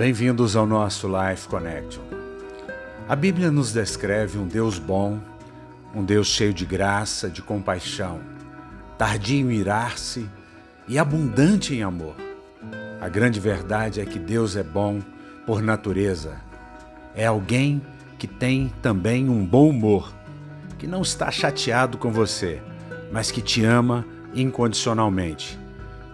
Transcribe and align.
Bem-vindos 0.00 0.56
ao 0.56 0.64
nosso 0.64 1.06
Life 1.06 1.46
Connection. 1.46 2.00
A 3.06 3.14
Bíblia 3.14 3.50
nos 3.50 3.70
descreve 3.70 4.38
um 4.38 4.48
Deus 4.48 4.78
bom, 4.78 5.20
um 5.94 6.02
Deus 6.02 6.28
cheio 6.28 6.54
de 6.54 6.64
graça, 6.64 7.28
de 7.28 7.42
compaixão, 7.42 8.18
tardio 8.96 9.50
em 9.50 9.56
irar-se 9.56 10.26
e 10.88 10.98
abundante 10.98 11.74
em 11.74 11.82
amor. 11.82 12.16
A 12.98 13.10
grande 13.10 13.38
verdade 13.38 14.00
é 14.00 14.06
que 14.06 14.18
Deus 14.18 14.56
é 14.56 14.62
bom 14.62 15.02
por 15.44 15.60
natureza. 15.60 16.40
É 17.14 17.26
alguém 17.26 17.82
que 18.18 18.26
tem 18.26 18.72
também 18.80 19.28
um 19.28 19.44
bom 19.44 19.68
humor, 19.68 20.10
que 20.78 20.86
não 20.86 21.02
está 21.02 21.30
chateado 21.30 21.98
com 21.98 22.10
você, 22.10 22.62
mas 23.12 23.30
que 23.30 23.42
te 23.42 23.62
ama 23.66 24.06
incondicionalmente, 24.32 25.58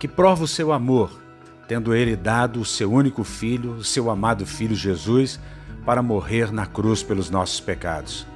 que 0.00 0.08
prova 0.08 0.42
o 0.42 0.48
seu 0.48 0.72
amor, 0.72 1.24
tendo 1.66 1.94
ele 1.94 2.16
dado 2.16 2.60
o 2.60 2.64
seu 2.64 2.92
único 2.92 3.24
filho, 3.24 3.72
o 3.72 3.84
seu 3.84 4.10
amado 4.10 4.46
filho 4.46 4.74
Jesus, 4.74 5.40
para 5.84 6.02
morrer 6.02 6.52
na 6.52 6.66
cruz 6.66 7.02
pelos 7.02 7.30
nossos 7.30 7.60
pecados. 7.60 8.26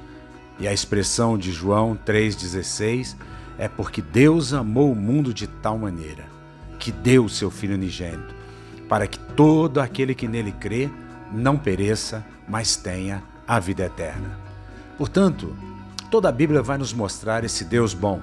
E 0.59 0.67
a 0.67 0.73
expressão 0.73 1.37
de 1.37 1.51
João 1.51 1.97
3,16 2.05 3.15
é 3.57 3.67
porque 3.67 4.01
Deus 4.01 4.53
amou 4.53 4.91
o 4.91 4.95
mundo 4.95 5.33
de 5.33 5.47
tal 5.47 5.77
maneira 5.77 6.25
que 6.79 6.91
deu 6.91 7.25
o 7.25 7.29
seu 7.29 7.51
Filho 7.51 7.75
unigênito, 7.75 8.33
para 8.89 9.05
que 9.05 9.19
todo 9.19 9.79
aquele 9.79 10.15
que 10.15 10.27
nele 10.27 10.51
crê 10.51 10.89
não 11.31 11.57
pereça, 11.57 12.25
mas 12.49 12.75
tenha 12.75 13.23
a 13.47 13.59
vida 13.59 13.85
eterna. 13.85 14.37
Portanto, 14.97 15.55
toda 16.09 16.27
a 16.27 16.31
Bíblia 16.31 16.61
vai 16.61 16.77
nos 16.77 16.91
mostrar 16.91 17.43
esse 17.43 17.63
Deus 17.63 17.93
bom. 17.93 18.19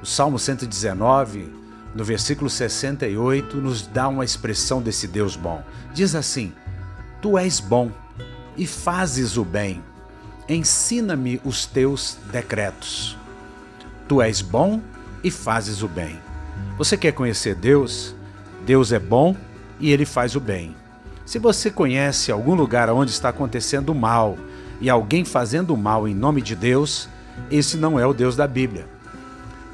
O 0.00 0.06
Salmo 0.06 0.38
119, 0.38 1.52
no 1.96 2.04
versículo 2.04 2.50
68, 2.50 3.56
nos 3.56 3.86
dá 3.86 4.06
uma 4.06 4.24
expressão 4.24 4.82
desse 4.82 5.08
Deus 5.08 5.34
bom. 5.34 5.64
Diz 5.94 6.14
assim: 6.14 6.52
Tu 7.22 7.38
és 7.38 7.58
bom 7.58 7.90
e 8.56 8.66
fazes 8.66 9.38
o 9.38 9.44
bem. 9.44 9.82
Ensina-me 10.46 11.40
os 11.42 11.64
teus 11.64 12.18
decretos. 12.30 13.16
Tu 14.06 14.20
és 14.20 14.42
bom 14.42 14.80
e 15.24 15.30
fazes 15.30 15.82
o 15.82 15.88
bem. 15.88 16.20
Você 16.76 16.96
quer 16.98 17.12
conhecer 17.12 17.54
Deus? 17.54 18.14
Deus 18.66 18.92
é 18.92 18.98
bom 18.98 19.34
e 19.80 19.90
ele 19.90 20.04
faz 20.04 20.36
o 20.36 20.40
bem. 20.40 20.76
Se 21.24 21.38
você 21.38 21.70
conhece 21.70 22.30
algum 22.30 22.54
lugar 22.54 22.90
onde 22.90 23.10
está 23.10 23.30
acontecendo 23.30 23.94
mal 23.94 24.36
e 24.80 24.90
alguém 24.90 25.24
fazendo 25.24 25.74
mal 25.76 26.06
em 26.06 26.14
nome 26.14 26.42
de 26.42 26.54
Deus, 26.54 27.08
esse 27.50 27.76
não 27.76 27.98
é 27.98 28.06
o 28.06 28.12
Deus 28.12 28.36
da 28.36 28.46
Bíblia. 28.46 28.86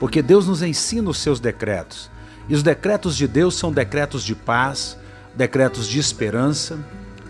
Porque 0.02 0.20
Deus 0.20 0.48
nos 0.48 0.62
ensina 0.62 1.08
os 1.08 1.18
seus 1.18 1.38
decretos. 1.38 2.10
E 2.48 2.56
os 2.56 2.62
decretos 2.64 3.16
de 3.16 3.28
Deus 3.28 3.54
são 3.54 3.70
decretos 3.70 4.24
de 4.24 4.34
paz, 4.34 4.98
decretos 5.32 5.86
de 5.86 6.00
esperança, 6.00 6.76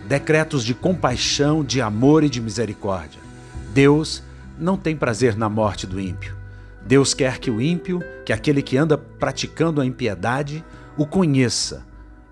decretos 0.09 0.65
de 0.65 0.73
compaixão, 0.73 1.63
de 1.63 1.83
amor 1.83 2.25
e 2.25 2.31
de 2.31 2.41
misericórdia. 2.41 3.21
Deus 3.75 4.23
não 4.59 4.79
tem 4.79 4.97
prazer 4.97 5.37
na 5.37 5.51
morte 5.51 5.87
do 5.87 6.01
ímpio. 6.01 6.35
Deus 6.83 7.13
quer 7.13 7.39
que 7.39 7.51
o 7.51 7.61
ímpio, 7.61 8.03
que 8.25 8.33
aquele 8.33 8.63
que 8.63 8.79
anda 8.79 8.97
praticando 8.97 9.79
a 9.79 9.85
impiedade, 9.85 10.65
o 10.97 11.05
conheça 11.05 11.85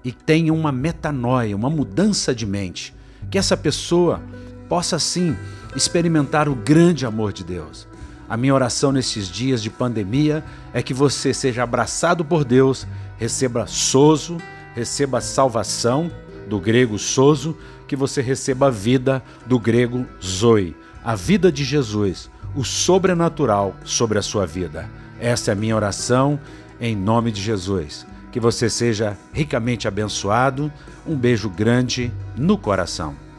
e 0.02 0.10
tenha 0.10 0.54
uma 0.54 0.72
metanoia, 0.72 1.54
uma 1.54 1.68
mudança 1.68 2.34
de 2.34 2.46
mente. 2.46 2.94
Que 3.30 3.36
essa 3.36 3.58
pessoa 3.58 4.22
possa 4.70 4.98
sim 4.98 5.36
experimentar 5.76 6.48
o 6.48 6.54
grande 6.54 7.04
amor 7.04 7.30
de 7.30 7.44
Deus. 7.44 7.89
A 8.30 8.36
minha 8.36 8.54
oração 8.54 8.92
nesses 8.92 9.28
dias 9.28 9.60
de 9.60 9.68
pandemia 9.68 10.44
é 10.72 10.80
que 10.84 10.94
você 10.94 11.34
seja 11.34 11.64
abraçado 11.64 12.24
por 12.24 12.44
Deus, 12.44 12.86
receba 13.18 13.66
sozo, 13.66 14.38
receba 14.72 15.20
salvação, 15.20 16.08
do 16.48 16.60
grego 16.60 16.96
sozo, 16.96 17.56
que 17.88 17.96
você 17.96 18.22
receba 18.22 18.68
a 18.68 18.70
vida 18.70 19.20
do 19.46 19.58
grego 19.58 20.06
zoe, 20.22 20.76
a 21.02 21.16
vida 21.16 21.50
de 21.50 21.64
Jesus, 21.64 22.30
o 22.54 22.64
sobrenatural 22.64 23.74
sobre 23.84 24.16
a 24.18 24.22
sua 24.22 24.46
vida. 24.46 24.88
Essa 25.18 25.50
é 25.50 25.52
a 25.52 25.56
minha 25.56 25.74
oração 25.74 26.38
em 26.80 26.94
nome 26.94 27.32
de 27.32 27.42
Jesus. 27.42 28.06
Que 28.30 28.38
você 28.38 28.70
seja 28.70 29.18
ricamente 29.32 29.88
abençoado. 29.88 30.72
Um 31.04 31.16
beijo 31.16 31.50
grande 31.50 32.12
no 32.36 32.56
coração. 32.56 33.29